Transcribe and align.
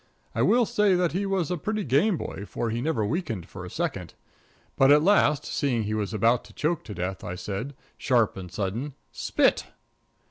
I 0.33 0.41
will 0.41 0.65
say 0.65 0.95
that 0.95 1.11
he 1.11 1.27
was 1.27 1.51
a 1.51 1.57
pretty 1.59 1.83
game 1.83 2.17
boy, 2.17 2.47
for 2.47 2.71
he 2.71 2.81
never 2.81 3.05
weakened 3.05 3.47
for 3.47 3.63
a 3.63 3.69
second. 3.69 4.15
But 4.75 4.91
at 4.91 5.03
last, 5.03 5.45
seeing 5.45 5.83
he 5.83 5.93
was 5.93 6.11
about 6.11 6.43
to 6.45 6.53
choke 6.53 6.83
to 6.85 6.95
death, 6.95 7.23
I 7.23 7.35
said, 7.35 7.75
sharp 7.99 8.35
and 8.35 8.51
sudden 8.51 8.95
"Spit." 9.11 9.67